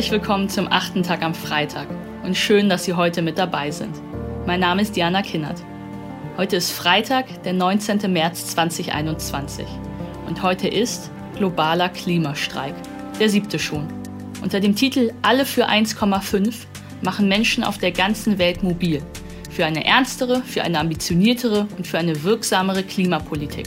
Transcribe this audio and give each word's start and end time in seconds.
Herzlich 0.00 0.18
willkommen 0.18 0.48
zum 0.48 0.66
achten 0.72 1.02
Tag 1.02 1.22
am 1.22 1.34
Freitag 1.34 1.86
und 2.22 2.34
schön, 2.34 2.70
dass 2.70 2.86
Sie 2.86 2.94
heute 2.94 3.20
mit 3.20 3.36
dabei 3.36 3.70
sind. 3.70 3.94
Mein 4.46 4.60
Name 4.60 4.80
ist 4.80 4.96
Diana 4.96 5.20
Kinnert. 5.20 5.62
Heute 6.38 6.56
ist 6.56 6.70
Freitag, 6.70 7.42
der 7.42 7.52
19. 7.52 8.10
März 8.10 8.46
2021 8.46 9.66
und 10.26 10.42
heute 10.42 10.68
ist 10.68 11.10
globaler 11.36 11.90
Klimastreik, 11.90 12.72
der 13.20 13.28
siebte 13.28 13.58
schon. 13.58 13.88
Unter 14.40 14.60
dem 14.60 14.74
Titel 14.74 15.12
Alle 15.20 15.44
für 15.44 15.68
1,5 15.68 16.54
machen 17.02 17.28
Menschen 17.28 17.62
auf 17.62 17.76
der 17.76 17.92
ganzen 17.92 18.38
Welt 18.38 18.62
mobil. 18.62 19.02
Für 19.50 19.66
eine 19.66 19.84
ernstere, 19.84 20.40
für 20.44 20.62
eine 20.62 20.80
ambitioniertere 20.80 21.68
und 21.76 21.86
für 21.86 21.98
eine 21.98 22.22
wirksamere 22.22 22.84
Klimapolitik. 22.84 23.66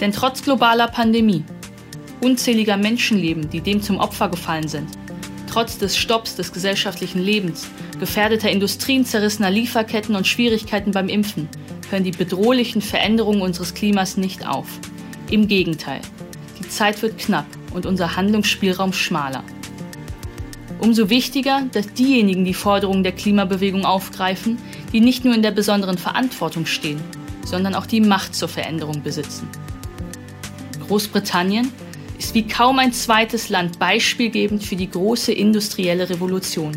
Denn 0.00 0.10
trotz 0.10 0.42
globaler 0.42 0.88
Pandemie, 0.88 1.44
unzähliger 2.22 2.78
Menschenleben, 2.78 3.50
die 3.50 3.60
dem 3.60 3.82
zum 3.82 3.98
Opfer 3.98 4.30
gefallen 4.30 4.68
sind, 4.68 4.88
trotz 5.58 5.76
des 5.76 5.96
Stopps 5.96 6.36
des 6.36 6.52
gesellschaftlichen 6.52 7.20
Lebens, 7.20 7.66
gefährdeter 7.98 8.48
Industrien, 8.48 9.04
zerrissener 9.04 9.50
Lieferketten 9.50 10.14
und 10.14 10.24
Schwierigkeiten 10.24 10.92
beim 10.92 11.08
Impfen, 11.08 11.48
hören 11.90 12.04
die 12.04 12.12
bedrohlichen 12.12 12.80
Veränderungen 12.80 13.42
unseres 13.42 13.74
Klimas 13.74 14.16
nicht 14.16 14.46
auf. 14.46 14.68
Im 15.32 15.48
Gegenteil, 15.48 16.00
die 16.60 16.68
Zeit 16.68 17.02
wird 17.02 17.18
knapp 17.18 17.46
und 17.74 17.86
unser 17.86 18.14
Handlungsspielraum 18.14 18.92
schmaler. 18.92 19.42
Umso 20.78 21.10
wichtiger, 21.10 21.62
dass 21.72 21.92
diejenigen 21.92 22.44
die 22.44 22.54
Forderungen 22.54 23.02
der 23.02 23.10
Klimabewegung 23.10 23.84
aufgreifen, 23.84 24.58
die 24.92 25.00
nicht 25.00 25.24
nur 25.24 25.34
in 25.34 25.42
der 25.42 25.50
besonderen 25.50 25.98
Verantwortung 25.98 26.66
stehen, 26.66 27.00
sondern 27.44 27.74
auch 27.74 27.86
die 27.86 28.00
Macht 28.00 28.36
zur 28.36 28.46
Veränderung 28.46 29.02
besitzen. 29.02 29.48
Großbritannien 30.86 31.72
ist 32.18 32.34
wie 32.34 32.46
kaum 32.46 32.78
ein 32.78 32.92
zweites 32.92 33.48
Land 33.48 33.78
beispielgebend 33.78 34.64
für 34.64 34.76
die 34.76 34.90
große 34.90 35.32
industrielle 35.32 36.10
Revolution. 36.10 36.72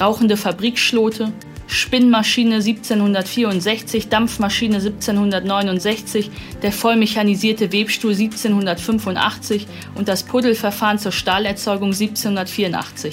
Rauchende 0.00 0.36
Fabrikschlote, 0.36 1.32
Spinnmaschine 1.66 2.56
1764, 2.56 4.08
Dampfmaschine 4.08 4.76
1769, 4.76 6.30
der 6.62 6.70
vollmechanisierte 6.70 7.72
Webstuhl 7.72 8.12
1785 8.12 9.66
und 9.96 10.06
das 10.08 10.22
Puddelverfahren 10.22 10.98
zur 10.98 11.12
Stahlerzeugung 11.12 11.88
1784. 11.88 13.12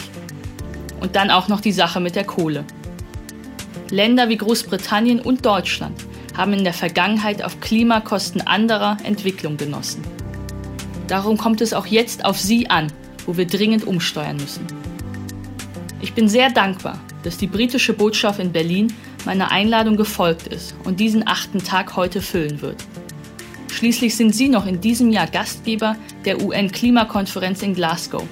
Und 1.02 1.16
dann 1.16 1.32
auch 1.32 1.48
noch 1.48 1.62
die 1.62 1.72
Sache 1.72 2.00
mit 2.00 2.16
der 2.16 2.26
Kohle. 2.26 2.64
Länder 3.90 4.30
wie 4.30 4.38
Großbritannien 4.38 5.20
und 5.20 5.46
Deutschland 5.46 6.00
haben 6.36 6.54
in 6.54 6.64
der 6.64 6.74
Vergangenheit 6.74 7.44
auf 7.44 7.60
Klimakosten 7.60 8.42
anderer 8.42 8.98
Entwicklung 9.04 9.58
genossen. 9.58 10.04
Darum 11.08 11.38
kommt 11.38 11.62
es 11.62 11.74
auch 11.74 11.86
jetzt 11.86 12.26
auf 12.26 12.40
Sie 12.40 12.70
an, 12.70 12.92
wo 13.26 13.38
wir 13.38 13.46
dringend 13.46 13.86
umsteuern 13.86 14.38
müssen. 14.38 14.66
Ich 16.02 16.14
bin 16.14 16.28
sehr 16.28 16.50
dankbar, 16.50 17.00
dass 17.24 17.38
die 17.38 17.48
britische 17.48 17.94
Botschaft 17.94 18.40
in 18.40 18.52
Berlin 18.52 18.94
meiner 19.26 19.52
Einladung 19.52 19.96
gefolgt 19.96 20.48
ist 20.48 20.76
und 20.84 21.00
diesen 21.00 21.28
achten 21.28 21.64
Tag 21.64 21.96
heute 21.96 22.22
füllen 22.22 22.62
wird. 22.62 22.84
Schließlich 23.72 24.16
sind 24.16 24.36
Sie 24.36 24.50
noch 24.50 24.66
in 24.66 24.82
diesem 24.82 25.12
Jahr 25.12 25.28
Gastgeber 25.28 25.96
der 26.26 26.42
UN-Klimakonferenz 26.42 27.64
in 27.64 27.74
Glasgow. 27.74 28.24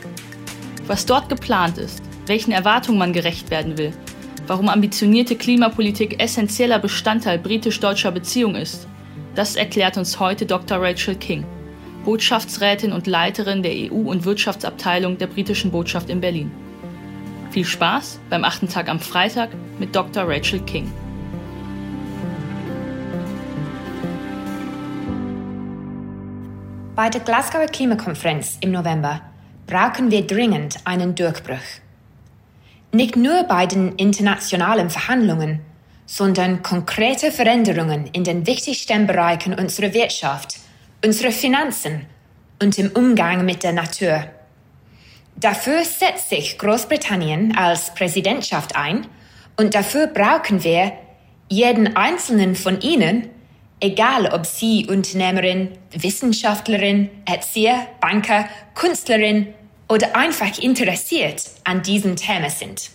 Was 0.87 1.05
dort 1.05 1.29
geplant 1.29 1.77
ist, 1.77 2.01
welchen 2.27 2.51
Erwartungen 2.51 2.99
man 2.99 3.13
gerecht 3.13 3.49
werden 3.49 3.77
will, 3.77 3.93
warum 4.47 4.69
ambitionierte 4.69 5.35
Klimapolitik 5.35 6.21
essentieller 6.21 6.79
Bestandteil 6.79 7.39
britisch-deutscher 7.39 8.11
Beziehung 8.11 8.55
ist, 8.55 8.87
das 9.35 9.55
erklärt 9.55 9.97
uns 9.97 10.19
heute 10.19 10.45
Dr. 10.45 10.81
Rachel 10.81 11.15
King. 11.15 11.45
Botschaftsrätin 12.03 12.93
und 12.93 13.05
Leiterin 13.05 13.61
der 13.61 13.73
EU- 13.73 14.09
und 14.09 14.25
Wirtschaftsabteilung 14.25 15.19
der 15.19 15.27
britischen 15.27 15.69
Botschaft 15.69 16.09
in 16.09 16.19
Berlin. 16.19 16.51
Viel 17.51 17.65
Spaß 17.65 18.19
beim 18.29 18.43
achten 18.43 18.67
Tag 18.67 18.89
am 18.89 18.99
Freitag 18.99 19.49
mit 19.77 19.95
Dr. 19.95 20.23
Rachel 20.27 20.61
King. 20.61 20.91
Bei 26.95 27.09
der 27.09 27.21
Glasgower 27.21 27.67
Klimakonferenz 27.67 28.57
im 28.61 28.71
November 28.71 29.21
brauchen 29.67 30.09
wir 30.09 30.25
dringend 30.25 30.77
einen 30.85 31.13
Durchbruch. 31.13 31.57
Nicht 32.91 33.15
nur 33.15 33.43
bei 33.43 33.67
den 33.67 33.95
internationalen 33.95 34.89
Verhandlungen, 34.89 35.61
sondern 36.05 36.63
konkrete 36.63 37.31
Veränderungen 37.31 38.09
in 38.11 38.23
den 38.23 38.47
wichtigsten 38.47 39.05
Bereichen 39.05 39.53
unserer 39.53 39.93
Wirtschaft– 39.93 40.57
unsere 41.03 41.31
Finanzen 41.31 42.05
und 42.61 42.77
im 42.77 42.91
Umgang 42.91 43.43
mit 43.45 43.63
der 43.63 43.73
Natur. 43.73 44.25
Dafür 45.35 45.83
setzt 45.83 46.29
sich 46.29 46.57
Großbritannien 46.59 47.57
als 47.57 47.93
Präsidentschaft 47.95 48.75
ein 48.75 49.07
und 49.57 49.73
dafür 49.73 50.07
brauchen 50.07 50.63
wir 50.63 50.93
jeden 51.49 51.95
einzelnen 51.95 52.55
von 52.55 52.79
Ihnen, 52.81 53.29
egal 53.79 54.27
ob 54.27 54.45
Sie 54.45 54.85
Unternehmerin, 54.87 55.69
Wissenschaftlerin, 55.91 57.09
Erzieher, 57.25 57.87
Banker, 57.99 58.47
Künstlerin 58.75 59.53
oder 59.89 60.15
einfach 60.15 60.59
interessiert 60.59 61.43
an 61.63 61.81
diesem 61.81 62.15
Thema 62.15 62.49
sind. 62.49 62.91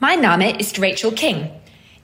Mein 0.00 0.20
Name 0.20 0.58
ist 0.58 0.82
Rachel 0.82 1.12
King 1.12 1.48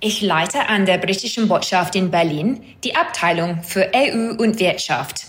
ich 0.02 0.20
leite 0.20 0.68
an 0.68 0.84
der 0.84 0.98
britischen 0.98 1.46
Botschaft 1.46 1.94
in 1.94 2.10
Berlin 2.10 2.60
die 2.82 2.96
Abteilung 2.96 3.62
für 3.62 3.92
EU 3.94 4.32
und 4.36 4.58
Wirtschaft. 4.58 5.26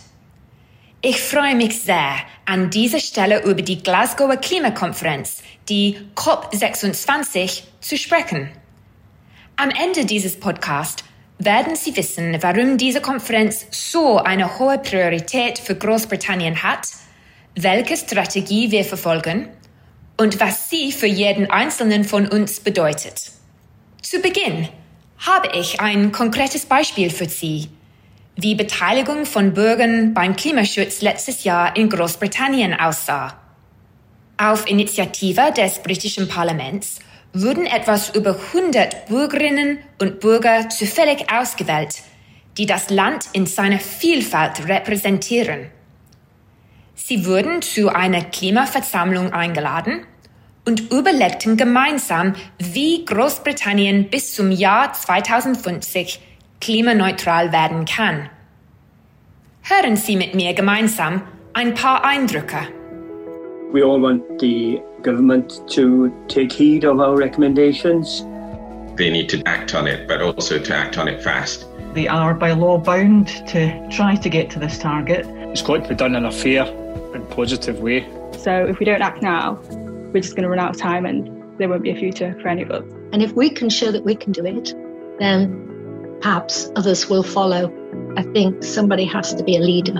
Ich 1.03 1.22
freue 1.22 1.56
mich 1.56 1.79
sehr, 1.79 2.16
an 2.45 2.72
dieser 2.72 3.00
Stelle 3.00 3.44
über 3.44 3.61
die 3.61 3.84
Glasgower 3.84 4.38
Klimakonferenz, 4.38 5.44
die 5.69 6.00
COP26, 6.16 7.63
zu 7.81 7.97
sprechen. 7.97 8.50
Am 9.57 9.69
Ende 9.69 10.06
dieses 10.06 10.39
Podcasts 10.39 11.03
werden 11.38 11.75
Sie 11.75 11.95
wissen, 11.95 12.41
warum 12.41 12.78
diese 12.78 13.01
Konferenz 13.01 13.67
so 13.69 14.17
eine 14.17 14.57
hohe 14.57 14.79
Priorität 14.79 15.59
für 15.59 15.75
Großbritannien 15.75 16.63
hat, 16.63 16.88
welche 17.55 17.95
Strategie 17.95 18.72
wir 18.72 18.85
verfolgen 18.85 19.50
und 20.17 20.40
was 20.40 20.69
sie 20.69 20.91
für 20.91 21.05
jeden 21.05 21.51
Einzelnen 21.51 22.05
von 22.05 22.28
uns 22.28 22.59
bedeutet. 22.59 23.33
Zu 24.13 24.22
Beginn 24.22 24.69
habe 25.25 25.50
ich 25.57 25.81
ein 25.81 26.12
konkretes 26.12 26.68
Beispiel 26.68 27.09
für 27.09 27.25
Sie, 27.25 27.68
wie 28.35 28.53
Beteiligung 28.53 29.25
von 29.25 29.56
Bürgern 29.56 30.13
beim 30.13 30.35
Klimaschutz 30.35 31.01
letztes 31.01 31.44
Jahr 31.46 31.75
in 31.75 31.90
Großbritannien 31.90 32.79
aussah. 32.79 33.35
Auf 34.38 34.69
Initiative 34.69 35.52
des 35.57 35.79
britischen 35.79 36.28
Parlaments 36.28 37.00
wurden 37.34 37.66
etwas 37.66 38.13
über 38.16 38.38
100 38.53 39.07
Bürgerinnen 39.07 39.79
und 39.97 40.19
Bürger 40.19 40.69
zufällig 40.69 41.34
ausgewählt, 41.34 42.03
die 42.59 42.68
das 42.68 42.91
Land 42.91 43.25
in 43.34 43.47
seiner 43.47 43.79
Vielfalt 43.79 44.68
repräsentieren. 44.68 45.72
Sie 46.94 47.25
wurden 47.25 47.63
zu 47.63 47.90
einer 47.90 48.22
Klimaversammlung 48.25 49.34
eingeladen 49.34 50.06
und 50.66 50.91
überlegten 50.91 51.57
gemeinsam, 51.57 52.34
wie 52.57 53.06
Großbritannien 53.06 54.09
bis 54.09 54.34
zum 54.35 54.51
Jahr 54.51 54.94
2050 54.94 56.19
klimaneutral 56.62 57.51
werden 57.51 57.85
kann. 57.85 58.29
Hören 59.63 59.96
Sie 59.96 60.16
mit 60.16 60.35
mir 60.35 60.53
gemeinsam 60.53 61.22
ein 61.53 61.73
paar 61.73 62.03
Eindrücke. 62.06 62.68
We 63.72 63.84
all 63.84 64.02
want 64.02 64.22
the 64.40 64.81
government 65.03 65.62
to 65.68 66.09
take 66.28 66.53
heed 66.53 66.85
of 66.85 67.00
our 67.00 67.18
recommendations. 67.18 68.25
They 68.97 69.09
need 69.09 69.29
to 69.29 69.41
act 69.46 69.73
on 69.73 69.88
it, 69.88 70.07
but 70.07 70.22
also 70.22 70.59
to 70.59 70.73
act 70.75 70.97
on 70.97 71.07
it 71.07 71.22
fast. 71.23 71.66
They 71.94 72.07
are 72.07 72.34
by 72.34 72.52
law 72.52 72.78
bound 72.78 73.28
to 73.47 73.72
try 73.90 74.16
to 74.16 74.29
get 74.29 74.49
to 74.52 74.59
this 74.59 74.78
target. 74.78 75.26
It's 75.52 75.61
got 75.61 75.84
to 75.84 75.90
be 75.90 75.96
done 75.96 76.16
in 76.16 76.26
a 76.26 76.32
fair 76.32 76.66
and 77.14 77.28
positive 77.32 77.79
way. 77.79 78.08
So 78.38 78.66
if 78.66 78.79
we 78.79 78.85
don't 78.85 79.02
act 79.02 79.22
now, 79.22 79.59
we're 80.14 80.22
just 80.22 80.36
going 80.36 80.44
to 80.44 80.50
run 80.50 80.60
out 80.60 80.76
of 80.76 80.82
time 80.82 81.06
and 81.06 81.28
there 81.58 81.68
won't 81.68 81.84
be 81.84 81.92
a 81.92 81.96
future 81.96 82.38
for 82.42 82.48
any 82.48 82.62
of 82.62 82.72
us. 82.72 82.84
And 83.12 83.22
if 83.22 83.34
we 83.34 83.50
can 83.50 83.70
show 83.70 83.92
that 83.92 84.04
we 84.04 84.16
can 84.16 84.32
do 84.32 84.46
it, 84.46 84.74
then 85.20 86.18
perhaps 86.22 86.72
others 86.76 87.10
will 87.10 87.24
follow. 87.24 87.72
I 88.16 88.24
think 88.34 88.64
somebody 88.64 89.06
has 89.06 89.34
to 89.34 89.44
be 89.44 89.58
a 89.58 89.60
leader. 89.60 89.94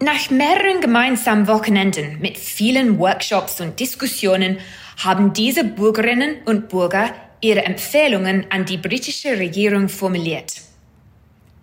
Nach 0.00 0.30
mehreren 0.30 0.80
gemeinsamen 0.80 1.48
Wochenenden 1.48 2.20
mit 2.20 2.38
vielen 2.38 2.98
Workshops 3.00 3.60
und 3.60 3.80
Diskussionen 3.80 4.58
haben 4.96 5.32
diese 5.32 5.64
Bürgerinnen 5.64 6.36
und 6.44 6.68
Bürger 6.68 7.14
ihre 7.40 7.64
Empfehlungen 7.64 8.46
an 8.50 8.64
die 8.64 8.76
britische 8.76 9.38
Regierung 9.38 9.88
formuliert. 9.88 10.60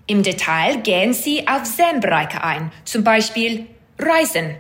Im 0.08 0.22
Detail 0.22 0.82
gehen 0.82 1.14
sie 1.14 1.48
auf 1.48 1.64
zehn 1.64 2.00
Bereiche 2.02 2.44
ein, 2.44 2.72
zum 2.84 3.04
Beispiel 3.04 3.68
Reisen, 3.98 4.56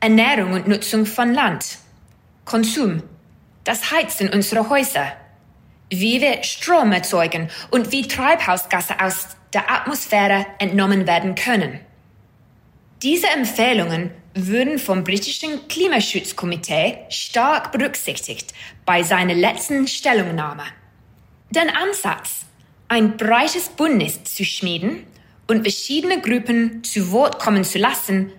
Ernährung 0.00 0.52
und 0.52 0.68
Nutzung 0.68 1.04
von 1.04 1.34
Land, 1.34 1.78
Konsum, 2.46 3.02
das 3.64 3.90
Heizen 3.90 4.28
unserer 4.28 4.70
Häuser, 4.70 5.12
wie 5.90 6.20
wir 6.20 6.44
Strom 6.44 6.92
erzeugen 6.92 7.50
und 7.72 7.90
wie 7.90 8.06
Treibhausgase 8.06 9.00
aus 9.00 9.36
der 9.52 9.68
Atmosphäre 9.68 10.46
entnommen 10.60 11.08
werden 11.08 11.34
können. 11.34 11.80
Diese 13.02 13.26
Empfehlungen 13.26 14.12
wurden 14.36 14.78
vom 14.78 15.02
britischen 15.02 15.66
Klimaschutzkomitee 15.66 16.98
stark 17.08 17.72
berücksichtigt 17.72 18.54
bei 18.84 19.02
seiner 19.02 19.34
letzten 19.34 19.88
Stellungnahme. 19.88 20.64
Den 21.50 21.68
Ansatz, 21.68 22.46
ein 22.86 23.16
breites 23.16 23.70
Bündnis 23.70 24.22
zu 24.22 24.44
schmieden 24.44 25.04
und 25.48 25.62
verschiedene 25.62 26.20
Gruppen 26.20 26.84
zu 26.84 27.10
Wort 27.10 27.40
kommen 27.40 27.64
zu 27.64 27.78
lassen, 27.78 28.32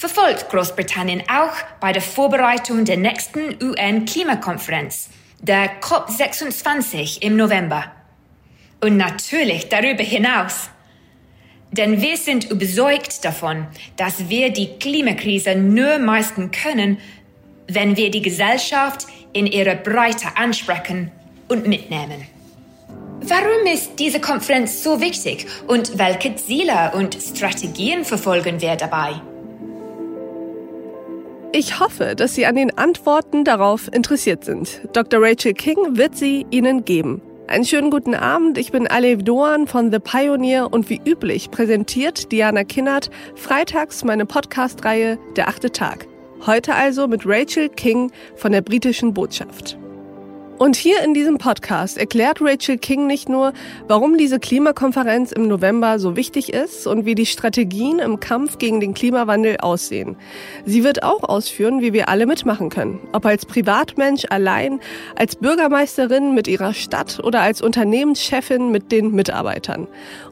verfolgt 0.00 0.48
Großbritannien 0.48 1.24
auch 1.28 1.52
bei 1.78 1.92
der 1.92 2.00
Vorbereitung 2.00 2.86
der 2.86 2.96
nächsten 2.96 3.62
UN-Klimakonferenz, 3.62 5.10
der 5.42 5.78
COP26 5.82 7.20
im 7.20 7.36
November. 7.36 7.84
Und 8.82 8.96
natürlich 8.96 9.68
darüber 9.68 10.02
hinaus. 10.02 10.70
Denn 11.70 12.00
wir 12.00 12.16
sind 12.16 12.50
überzeugt 12.50 13.22
davon, 13.26 13.66
dass 13.98 14.30
wir 14.30 14.50
die 14.50 14.78
Klimakrise 14.78 15.54
nur 15.54 15.98
meistern 15.98 16.50
können, 16.50 16.96
wenn 17.68 17.94
wir 17.94 18.10
die 18.10 18.22
Gesellschaft 18.22 19.06
in 19.34 19.46
ihrer 19.46 19.74
Breite 19.74 20.28
ansprechen 20.34 21.12
und 21.48 21.68
mitnehmen. 21.68 22.26
Warum 23.20 23.66
ist 23.70 23.96
diese 23.98 24.18
Konferenz 24.18 24.82
so 24.82 24.98
wichtig 24.98 25.46
und 25.66 25.98
welche 25.98 26.36
Ziele 26.36 26.92
und 26.94 27.18
Strategien 27.20 28.06
verfolgen 28.06 28.62
wir 28.62 28.76
dabei? 28.76 29.20
Ich 31.52 31.80
hoffe, 31.80 32.14
dass 32.14 32.36
Sie 32.36 32.46
an 32.46 32.54
den 32.54 32.78
Antworten 32.78 33.44
darauf 33.44 33.92
interessiert 33.92 34.44
sind. 34.44 34.82
Dr. 34.92 35.20
Rachel 35.20 35.52
King 35.52 35.96
wird 35.96 36.16
sie 36.16 36.46
Ihnen 36.50 36.84
geben. 36.84 37.22
Einen 37.48 37.64
schönen 37.64 37.90
guten 37.90 38.14
Abend, 38.14 38.56
ich 38.56 38.70
bin 38.70 38.86
Alev 38.86 39.24
Doan 39.24 39.66
von 39.66 39.90
The 39.90 39.98
Pioneer 39.98 40.72
und 40.72 40.88
wie 40.88 41.00
üblich 41.04 41.50
präsentiert 41.50 42.30
Diana 42.30 42.62
Kinnert 42.62 43.10
freitags 43.34 44.04
meine 44.04 44.26
Podcast-Reihe 44.26 45.18
Der 45.34 45.48
achte 45.48 45.72
Tag. 45.72 46.06
Heute 46.46 46.76
also 46.76 47.08
mit 47.08 47.22
Rachel 47.26 47.68
King 47.68 48.12
von 48.36 48.52
der 48.52 48.60
britischen 48.60 49.12
Botschaft. 49.12 49.79
Und 50.62 50.76
hier 50.76 51.02
in 51.02 51.14
diesem 51.14 51.38
Podcast 51.38 51.96
erklärt 51.96 52.42
Rachel 52.42 52.76
King 52.76 53.06
nicht 53.06 53.30
nur, 53.30 53.54
warum 53.88 54.18
diese 54.18 54.38
Klimakonferenz 54.38 55.32
im 55.32 55.48
November 55.48 55.98
so 55.98 56.16
wichtig 56.16 56.52
ist 56.52 56.86
und 56.86 57.06
wie 57.06 57.14
die 57.14 57.24
Strategien 57.24 57.98
im 57.98 58.20
Kampf 58.20 58.58
gegen 58.58 58.78
den 58.78 58.92
Klimawandel 58.92 59.56
aussehen. 59.56 60.16
Sie 60.66 60.84
wird 60.84 61.02
auch 61.02 61.22
ausführen, 61.22 61.80
wie 61.80 61.94
wir 61.94 62.10
alle 62.10 62.26
mitmachen 62.26 62.68
können. 62.68 63.00
Ob 63.14 63.24
als 63.24 63.46
Privatmensch 63.46 64.26
allein, 64.28 64.80
als 65.16 65.34
Bürgermeisterin 65.34 66.34
mit 66.34 66.46
ihrer 66.46 66.74
Stadt 66.74 67.20
oder 67.24 67.40
als 67.40 67.62
Unternehmenschefin 67.62 68.70
mit 68.70 68.92
den 68.92 69.12
Mitarbeitern. 69.12 69.88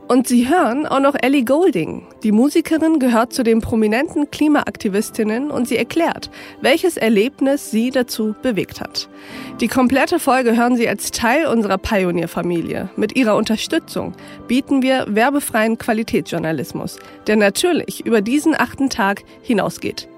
Und 0.09 0.27
Sie 0.27 0.49
hören 0.49 0.87
auch 0.87 1.01
noch 1.01 1.15
Ellie 1.21 1.45
Golding. 1.45 2.07
Die 2.23 2.33
Musikerin 2.33 2.99
gehört 2.99 3.35
zu 3.35 3.43
den 3.43 3.61
prominenten 3.61 4.31
Klimaaktivistinnen 4.31 5.51
und 5.51 5.69
sie 5.69 5.77
erklärt, 5.77 6.31
welches 6.63 6.97
Erlebnis 6.97 7.71
sie 7.71 7.91
dazu 7.91 8.35
bewegt 8.41 8.81
hat. 8.81 9.09
Die 9.61 9.69
komplette 9.69 10.18
Folge 10.21 10.57
hören 10.57 10.77
Sie 10.77 10.89
als 10.89 11.11
Teil 11.11 11.47
unserer 11.47 11.79
Pioneer-Familie. 11.79 12.91
Mit 12.97 13.17
Ihrer 13.17 13.37
Unterstützung 13.37 14.15
bieten 14.47 14.83
wir 14.83 15.07
werbefreien 15.09 15.79
Qualitätsjournalismus, 15.79 16.99
der 17.27 17.37
natürlich 17.37 18.07
über 18.07 18.21
diesen 18.21 18.55
achten 18.55 18.91
Tag 18.91 19.25
hinausgeht. 19.43 20.09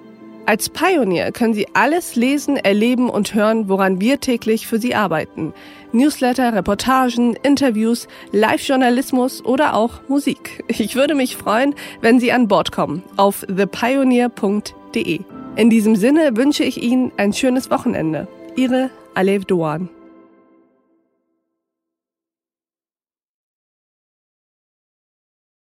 Als 0.46 0.68
Pioneer 0.68 1.32
können 1.32 1.54
Sie 1.54 1.68
alles 1.74 2.16
lesen, 2.16 2.56
erleben 2.56 3.08
und 3.08 3.34
hören, 3.34 3.68
woran 3.68 4.00
wir 4.00 4.20
täglich 4.20 4.66
für 4.66 4.78
Sie 4.78 4.94
arbeiten. 4.94 5.52
Newsletter, 5.92 6.52
Reportagen, 6.52 7.36
Interviews, 7.42 8.08
Live-Journalismus 8.32 9.44
oder 9.44 9.74
auch 9.74 10.00
Musik. 10.08 10.64
Ich 10.66 10.96
würde 10.96 11.14
mich 11.14 11.36
freuen, 11.36 11.74
wenn 12.00 12.18
Sie 12.18 12.32
an 12.32 12.48
Bord 12.48 12.72
kommen 12.72 13.02
auf 13.16 13.46
thepioneer.de. 13.46 15.20
In 15.56 15.70
diesem 15.70 15.94
Sinne 15.96 16.36
wünsche 16.36 16.64
ich 16.64 16.82
Ihnen 16.82 17.12
ein 17.16 17.32
schönes 17.32 17.70
Wochenende. 17.70 18.26
Ihre 18.56 18.90
Alev 19.20 19.44
Doan. 19.44 19.99